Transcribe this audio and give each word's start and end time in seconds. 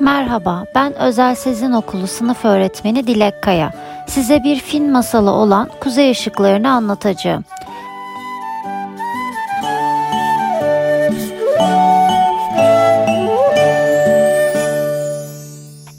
Merhaba, 0.00 0.64
ben 0.74 0.94
Özel 0.94 1.34
Sezin 1.34 1.72
Okulu 1.72 2.06
sınıf 2.06 2.44
öğretmeni 2.44 3.06
Dilek 3.06 3.42
Kaya. 3.42 3.72
Size 4.06 4.44
bir 4.44 4.56
film 4.56 4.90
masalı 4.90 5.30
olan 5.30 5.70
Kuzey 5.80 6.10
Işıklarını 6.10 6.70
anlatacağım. 6.70 7.44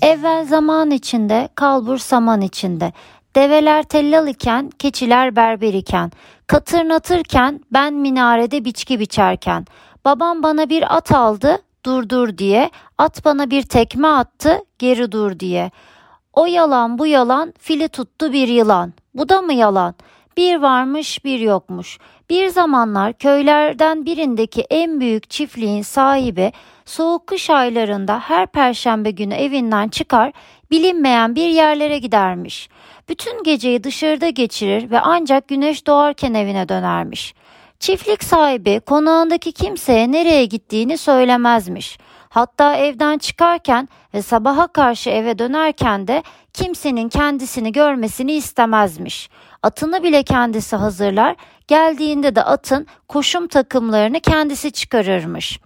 Evvel 0.02 0.46
zaman 0.46 0.92
içinde, 0.92 1.50
kalbur 1.56 1.98
saman 1.98 2.42
içinde. 2.42 2.94
Develer 3.36 3.84
tellal 3.84 4.28
iken, 4.28 4.70
keçiler 4.70 5.36
berber 5.36 5.74
iken. 5.74 6.12
Katırnatırken, 6.48 7.60
ben 7.74 7.94
minarede 7.94 8.66
biçki 8.66 9.00
biçerken. 9.00 9.66
Babam 10.06 10.44
bana 10.44 10.70
bir 10.70 10.98
at 10.98 11.12
aldı, 11.12 11.58
dur 11.86 12.10
dur 12.10 12.38
diye. 12.38 12.70
At 12.98 13.26
bana 13.26 13.50
bir 13.50 13.62
tekme 13.62 14.08
attı 14.08 14.60
geri 14.80 15.12
dur 15.12 15.40
diye. 15.40 15.72
O 16.34 16.46
yalan 16.46 16.98
bu 16.98 17.08
yalan 17.08 17.54
fili 17.60 17.88
tuttu 17.88 18.34
bir 18.34 18.48
yılan. 18.48 18.94
Bu 19.14 19.30
da 19.30 19.42
mı 19.42 19.54
yalan? 19.54 19.96
Bir 20.38 20.56
varmış 20.56 21.26
bir 21.26 21.40
yokmuş. 21.40 21.98
Bir 22.30 22.48
zamanlar 22.48 23.14
köylerden 23.14 24.06
birindeki 24.06 24.62
en 24.62 25.00
büyük 25.00 25.30
çiftliğin 25.30 25.82
sahibi 25.82 26.52
soğuk 26.86 27.28
kış 27.28 27.50
aylarında 27.50 28.20
her 28.20 28.48
perşembe 28.48 29.12
günü 29.12 29.34
evinden 29.34 29.88
çıkar 29.88 30.32
bilinmeyen 30.72 31.36
bir 31.36 31.50
yerlere 31.50 31.98
gidermiş. 31.98 32.70
Bütün 33.10 33.44
geceyi 33.44 33.84
dışarıda 33.84 34.30
geçirir 34.30 34.92
ve 34.92 35.00
ancak 35.00 35.48
güneş 35.48 35.88
doğarken 35.88 36.34
evine 36.34 36.70
dönermiş. 36.70 37.34
Çiftlik 37.80 38.24
sahibi 38.24 38.80
konağındaki 38.80 39.52
kimseye 39.52 40.12
nereye 40.12 40.46
gittiğini 40.46 40.98
söylemezmiş. 40.98 41.98
Hatta 42.30 42.76
evden 42.76 43.18
çıkarken 43.18 43.90
ve 44.14 44.22
sabaha 44.22 44.68
karşı 44.68 45.10
eve 45.10 45.40
dönerken 45.40 46.08
de 46.08 46.24
kimsenin 46.54 47.10
kendisini 47.10 47.72
görmesini 47.72 48.32
istemezmiş. 48.34 49.30
Atını 49.64 50.04
bile 50.04 50.24
kendisi 50.24 50.76
hazırlar, 50.76 51.36
geldiğinde 51.68 52.36
de 52.36 52.44
atın 52.44 52.88
koşum 53.08 53.48
takımlarını 53.48 54.20
kendisi 54.20 54.72
çıkarırmış. 54.72 55.60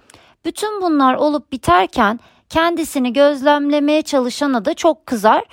Bütün 0.46 0.82
bunlar 0.82 1.16
olup 1.16 1.52
biterken 1.52 2.20
kendisini 2.50 3.14
gözlemlemeye 3.14 4.02
çalışana 4.02 4.66
da 4.66 4.74
çok 4.74 5.06
kızar, 5.06 5.44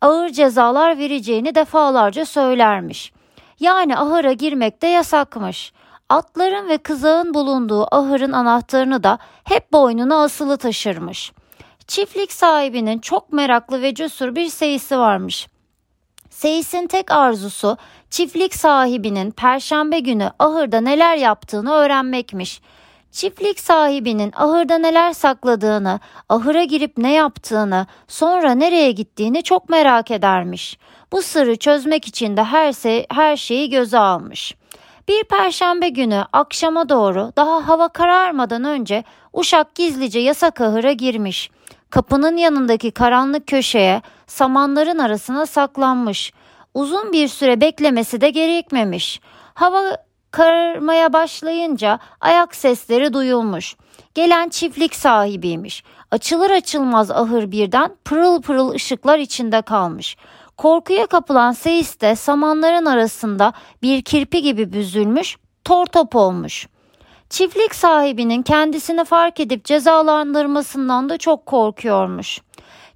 ağır 0.00 0.28
cezalar 0.28 0.98
vereceğini 0.98 1.54
defalarca 1.54 2.24
söylermiş. 2.24 3.12
Yani 3.60 3.96
ahıra 3.96 4.32
girmek 4.32 4.82
de 4.82 4.86
yasakmış. 4.86 5.72
Atların 6.12 6.68
ve 6.68 6.78
kızağın 6.78 7.34
bulunduğu 7.34 7.94
ahırın 7.94 8.32
anahtarını 8.32 9.02
da 9.02 9.18
hep 9.44 9.72
boynuna 9.72 10.22
asılı 10.22 10.56
taşırmış. 10.56 11.32
Çiftlik 11.86 12.32
sahibinin 12.32 12.98
çok 12.98 13.32
meraklı 13.32 13.82
ve 13.82 13.94
cesur 13.94 14.34
bir 14.34 14.48
seyisi 14.48 14.98
varmış. 14.98 15.46
Seyis'in 16.30 16.86
tek 16.86 17.10
arzusu 17.10 17.76
çiftlik 18.10 18.54
sahibinin 18.54 19.30
perşembe 19.30 19.98
günü 19.98 20.30
ahırda 20.38 20.80
neler 20.80 21.16
yaptığını 21.16 21.72
öğrenmekmiş. 21.72 22.60
Çiftlik 23.12 23.60
sahibinin 23.60 24.32
ahırda 24.36 24.78
neler 24.78 25.12
sakladığını, 25.12 26.00
ahıra 26.28 26.64
girip 26.64 26.98
ne 26.98 27.12
yaptığını, 27.12 27.86
sonra 28.08 28.54
nereye 28.54 28.92
gittiğini 28.92 29.42
çok 29.42 29.68
merak 29.68 30.10
edermiş. 30.10 30.78
Bu 31.12 31.22
sırrı 31.22 31.56
çözmek 31.56 32.08
için 32.08 32.36
de 32.36 32.44
her, 32.44 32.72
şey, 32.72 33.06
her 33.10 33.36
şeyi 33.36 33.70
göze 33.70 33.98
almış. 33.98 34.54
Bir 35.08 35.24
perşembe 35.24 35.88
günü 35.88 36.24
akşama 36.32 36.88
doğru 36.88 37.32
daha 37.36 37.68
hava 37.68 37.88
kararmadan 37.88 38.64
önce 38.64 39.04
Uşak 39.32 39.74
gizlice 39.74 40.18
yasak 40.18 40.60
ahıra 40.60 40.92
girmiş. 40.92 41.50
Kapının 41.90 42.36
yanındaki 42.36 42.90
karanlık 42.90 43.46
köşeye 43.46 44.02
samanların 44.26 44.98
arasına 44.98 45.46
saklanmış. 45.46 46.32
Uzun 46.74 47.12
bir 47.12 47.28
süre 47.28 47.60
beklemesi 47.60 48.20
de 48.20 48.30
gerekmemiş. 48.30 49.20
Hava 49.54 49.96
kararmaya 50.30 51.12
başlayınca 51.12 51.98
ayak 52.20 52.54
sesleri 52.54 53.12
duyulmuş. 53.12 53.76
Gelen 54.14 54.48
çiftlik 54.48 54.94
sahibiymiş. 54.94 55.84
Açılır 56.10 56.50
açılmaz 56.50 57.10
ahır 57.10 57.50
birden 57.50 57.96
pırıl 58.04 58.42
pırıl 58.42 58.70
ışıklar 58.70 59.18
içinde 59.18 59.62
kalmış. 59.62 60.16
Korkuya 60.62 61.06
kapılan 61.06 61.52
Seyis 61.52 62.00
de 62.00 62.16
samanların 62.16 62.86
arasında 62.86 63.52
bir 63.82 64.02
kirpi 64.02 64.42
gibi 64.42 64.72
büzülmüş, 64.72 65.36
tor 65.64 65.86
top 65.86 66.16
olmuş. 66.16 66.68
Çiftlik 67.30 67.74
sahibinin 67.74 68.42
kendisini 68.42 69.04
fark 69.04 69.40
edip 69.40 69.64
cezalandırmasından 69.64 71.08
da 71.08 71.18
çok 71.18 71.46
korkuyormuş. 71.46 72.40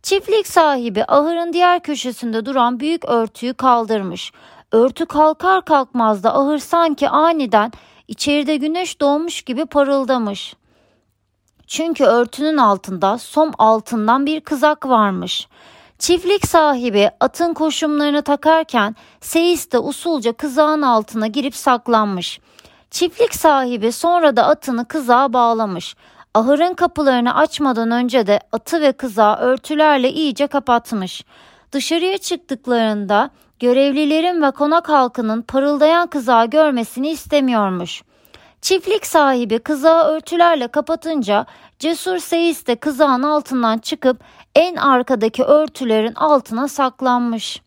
Çiftlik 0.03 0.47
sahibi 0.47 1.05
ahırın 1.05 1.53
diğer 1.53 1.82
köşesinde 1.82 2.47
duran 2.47 2.81
büyük 2.81 3.05
örtüyü 3.05 3.55
kaldırmış. 3.55 4.32
Örtü 4.72 5.06
kalkar 5.06 5.65
kalkmaz 5.65 6.22
da 6.22 6.38
ahır 6.38 6.59
sanki 6.59 7.09
aniden 7.09 7.72
içeride 8.09 8.56
güneş 8.56 9.00
doğmuş 9.00 9.43
gibi 9.43 9.66
parıldamış. 9.66 10.55
Çünkü 11.66 12.05
örtünün 12.05 12.56
altında 12.56 13.19
som 13.19 13.53
altından 13.59 14.26
bir 14.26 14.41
kızak 14.41 14.88
varmış. 14.88 15.49
Çiftlik 15.98 16.46
sahibi 16.46 17.10
atın 17.20 17.54
koşumlarını 17.54 18.22
takarken 18.22 18.96
Seyis 19.20 19.72
de 19.72 19.78
usulca 19.78 20.32
kızağın 20.32 20.82
altına 20.82 21.26
girip 21.26 21.56
saklanmış. 21.56 22.40
Çiftlik 22.90 23.34
sahibi 23.34 23.92
sonra 23.92 24.36
da 24.36 24.46
atını 24.46 24.88
kızağa 24.88 25.32
bağlamış. 25.32 25.96
Ahırın 26.34 26.74
kapılarını 26.74 27.34
açmadan 27.34 27.90
önce 27.90 28.26
de 28.26 28.40
atı 28.52 28.80
ve 28.80 28.92
kızağı 28.92 29.36
örtülerle 29.36 30.12
iyice 30.12 30.46
kapatmış. 30.46 31.24
Dışarıya 31.72 32.18
çıktıklarında 32.18 33.30
görevlilerin 33.60 34.42
ve 34.42 34.50
konak 34.50 34.88
halkının 34.88 35.42
parıldayan 35.42 36.06
kızağı 36.06 36.46
görmesini 36.46 37.08
istemiyormuş. 37.10 38.02
Çiftlik 38.61 39.06
sahibi 39.06 39.59
kızağı 39.59 40.05
örtülerle 40.05 40.69
kapatınca 40.69 41.47
Cesur 41.78 42.19
Seyis 42.19 42.67
de 42.67 42.77
kızağın 42.77 43.22
altından 43.22 43.78
çıkıp 43.78 44.21
en 44.55 44.77
arkadaki 44.77 45.44
örtülerin 45.44 46.15
altına 46.15 46.69
saklanmış. 46.69 47.62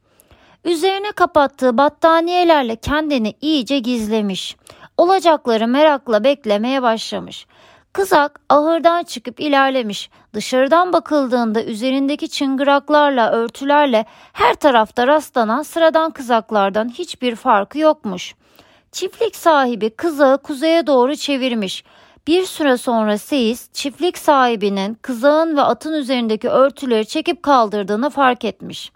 Üzerine 0.66 1.12
kapattığı 1.12 1.78
battaniyelerle 1.78 2.76
kendini 2.76 3.34
iyice 3.42 3.80
gizlemiş. 3.80 4.56
Olacakları 4.98 5.68
merakla 5.68 6.24
beklemeye 6.24 6.82
başlamış. 6.82 7.48
Kızak 7.94 8.40
ahırdan 8.50 9.04
çıkıp 9.04 9.40
ilerlemiş. 9.40 10.10
Dışarıdan 10.34 10.94
bakıldığında 10.94 11.64
üzerindeki 11.64 12.30
çıngıraklarla, 12.30 13.32
örtülerle 13.32 14.06
her 14.34 14.54
tarafta 14.54 15.08
rastlanan 15.08 15.64
sıradan 15.64 16.12
kızaklardan 16.12 16.90
hiçbir 16.90 17.36
farkı 17.36 17.80
yokmuş. 17.80 18.36
Çiftlik 18.92 19.36
sahibi 19.36 19.90
kızağı 19.90 20.38
kuzeye 20.38 20.88
doğru 20.88 21.16
çevirmiş. 21.16 21.84
Bir 22.28 22.46
süre 22.46 22.78
sonra 22.78 23.18
Seyis 23.18 23.70
çiftlik 23.74 24.18
sahibinin 24.18 24.94
kızağın 25.02 25.58
ve 25.58 25.62
atın 25.62 25.94
üzerindeki 25.94 26.50
örtüleri 26.50 27.08
çekip 27.08 27.44
kaldırdığını 27.44 28.10
fark 28.10 28.46
etmiş. 28.46 28.92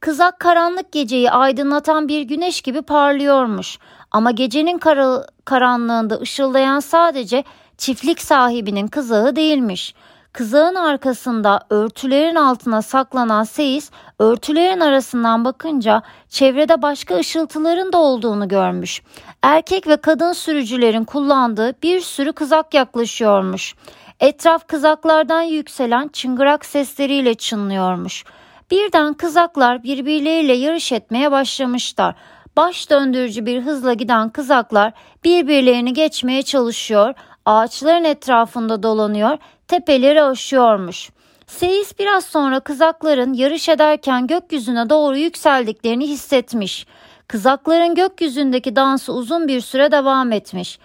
Kızak 0.00 0.40
karanlık 0.40 0.92
geceyi 0.92 1.30
aydınlatan 1.30 2.08
bir 2.08 2.22
güneş 2.22 2.60
gibi 2.60 2.82
parlıyormuş. 2.82 3.78
Ama 4.10 4.30
gecenin 4.30 4.78
kar 4.78 5.26
karanlığında 5.44 6.18
ışıldayan 6.20 6.80
sadece 6.80 7.44
çiftlik 7.78 8.20
sahibinin 8.20 8.86
kızağı 8.86 9.36
değilmiş. 9.36 9.94
Kızağın 10.34 10.74
arkasında 10.74 11.60
örtülerin 11.70 12.34
altına 12.34 12.82
saklanan 12.82 13.44
Seyis 13.44 13.90
örtülerin 14.18 14.80
arasından 14.80 15.44
bakınca 15.44 16.02
çevrede 16.28 16.82
başka 16.82 17.16
ışıltıların 17.16 17.92
da 17.92 17.98
olduğunu 17.98 18.48
görmüş. 18.48 19.02
Erkek 19.42 19.86
ve 19.86 19.96
kadın 19.96 20.32
sürücülerin 20.32 21.04
kullandığı 21.04 21.74
bir 21.82 22.00
sürü 22.00 22.32
kızak 22.32 22.74
yaklaşıyormuş. 22.74 23.74
Etraf 24.20 24.68
kızaklardan 24.68 25.42
yükselen 25.42 26.08
çıngırak 26.08 26.64
sesleriyle 26.64 27.34
çınlıyormuş. 27.34 28.24
Birden 28.70 29.14
kızaklar 29.14 29.82
birbirleriyle 29.82 30.52
yarış 30.52 30.92
etmeye 30.92 31.30
başlamışlar. 31.30 32.14
Baş 32.56 32.90
döndürücü 32.90 33.46
bir 33.46 33.62
hızla 33.62 33.92
giden 33.92 34.30
kızaklar 34.30 34.92
birbirlerini 35.24 35.92
geçmeye 35.92 36.42
çalışıyor, 36.42 37.14
ağaçların 37.46 38.04
etrafında 38.04 38.82
dolanıyor, 38.82 39.38
tepeleri 39.68 40.22
aşıyormuş. 40.22 41.10
Seyis 41.46 41.98
biraz 41.98 42.24
sonra 42.24 42.60
kızakların 42.60 43.32
yarış 43.32 43.68
ederken 43.68 44.26
gökyüzüne 44.26 44.90
doğru 44.90 45.16
yükseldiklerini 45.16 46.08
hissetmiş. 46.08 46.86
Kızakların 47.28 47.94
gökyüzündeki 47.94 48.76
dansı 48.76 49.12
uzun 49.12 49.48
bir 49.48 49.60
süre 49.60 49.92
devam 49.92 50.32
etmiş. 50.32 50.78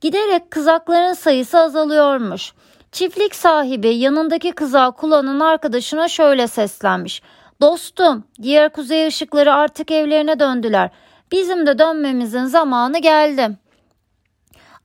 Giderek 0.00 0.50
kızakların 0.50 1.12
sayısı 1.12 1.58
azalıyormuş. 1.58 2.52
Çiftlik 2.92 3.34
sahibi 3.34 3.94
yanındaki 3.94 4.52
kızağı 4.52 4.92
kullanan 4.92 5.40
arkadaşına 5.40 6.08
şöyle 6.08 6.46
seslenmiş. 6.46 7.22
Dostum, 7.60 8.24
diğer 8.42 8.72
kuzey 8.72 9.06
ışıkları 9.06 9.54
artık 9.54 9.90
evlerine 9.90 10.40
döndüler. 10.40 10.90
Bizim 11.32 11.66
de 11.66 11.78
dönmemizin 11.78 12.44
zamanı 12.44 12.98
geldi. 12.98 13.50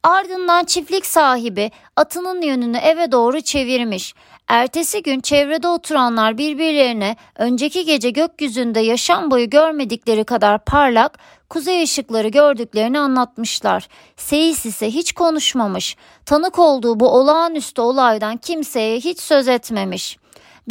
Ardından 0.04 0.64
çiftlik 0.64 1.06
sahibi 1.06 1.72
atının 1.96 2.42
yönünü 2.42 2.78
eve 2.78 3.12
doğru 3.12 3.42
çevirmiş. 3.42 4.14
Ertesi 4.48 5.04
gün 5.04 5.20
çevrede 5.20 5.68
oturanlar 5.68 6.38
birbirlerine 6.38 7.16
önceki 7.36 7.86
gece 7.86 8.10
gökyüzünde 8.10 8.80
yaşam 8.80 9.32
boyu 9.32 9.50
görmedikleri 9.50 10.24
kadar 10.24 10.66
parlak 10.66 11.20
kuzey 11.50 11.84
ışıkları 11.84 12.28
gördüklerini 12.28 13.00
anlatmışlar. 13.00 13.88
Seyis 14.18 14.66
ise 14.66 14.88
hiç 14.88 15.14
konuşmamış. 15.14 15.96
Tanık 16.26 16.60
olduğu 16.60 17.00
bu 17.00 17.10
olağanüstü 17.10 17.82
olaydan 17.82 18.38
kimseye 18.38 18.98
hiç 18.98 19.20
söz 19.20 19.48
etmemiş. 19.48 20.21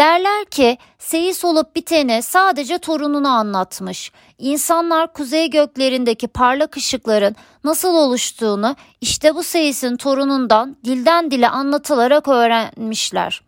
Derler 0.01 0.45
ki 0.45 0.79
seyis 0.99 1.45
olup 1.45 1.77
biteni 1.77 2.23
sadece 2.23 2.79
torununu 2.79 3.29
anlatmış. 3.29 4.13
İnsanlar 4.39 5.13
kuzey 5.13 5.51
göklerindeki 5.51 6.29
parlak 6.29 6.77
ışıkların 6.77 7.37
nasıl 7.65 7.95
oluştuğunu 7.95 8.77
işte 9.01 9.35
bu 9.35 9.43
seyisin 9.43 9.97
torunundan 9.97 10.77
dilden 10.85 11.31
dile 11.31 11.49
anlatılarak 11.49 12.29
öğrenmişler. 12.29 13.43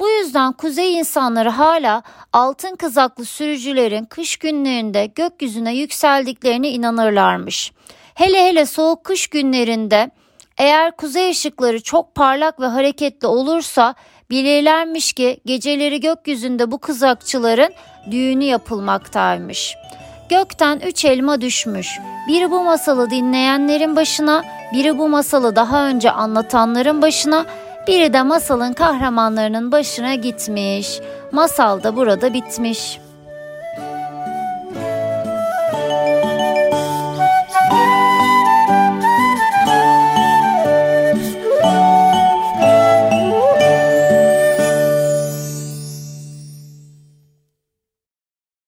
Bu 0.00 0.08
yüzden 0.08 0.52
kuzey 0.52 0.98
insanları 0.98 1.50
hala 1.50 2.02
altın 2.32 2.76
kızaklı 2.76 3.24
sürücülerin 3.24 4.04
kış 4.04 4.36
günlerinde 4.36 5.06
gökyüzüne 5.06 5.74
yükseldiklerine 5.74 6.70
inanırlarmış. 6.70 7.72
Hele 8.14 8.44
hele 8.44 8.66
soğuk 8.66 9.04
kış 9.04 9.26
günlerinde 9.26 10.10
eğer 10.62 10.96
kuzey 10.96 11.30
ışıkları 11.30 11.82
çok 11.82 12.14
parlak 12.14 12.60
ve 12.60 12.66
hareketli 12.66 13.26
olursa 13.26 13.94
bilirlermiş 14.30 15.12
ki 15.12 15.40
geceleri 15.46 16.00
gökyüzünde 16.00 16.70
bu 16.70 16.78
kızakçıların 16.78 17.72
düğünü 18.10 18.44
yapılmaktaymış. 18.44 19.76
Gökten 20.28 20.80
üç 20.80 21.04
elma 21.04 21.40
düşmüş. 21.40 21.98
Biri 22.28 22.50
bu 22.50 22.64
masalı 22.64 23.10
dinleyenlerin 23.10 23.96
başına, 23.96 24.42
biri 24.72 24.98
bu 24.98 25.08
masalı 25.08 25.56
daha 25.56 25.88
önce 25.88 26.10
anlatanların 26.10 27.02
başına, 27.02 27.46
biri 27.88 28.12
de 28.12 28.22
masalın 28.22 28.72
kahramanlarının 28.72 29.72
başına 29.72 30.14
gitmiş. 30.14 31.00
Masal 31.32 31.82
da 31.82 31.96
burada 31.96 32.34
bitmiş. 32.34 32.98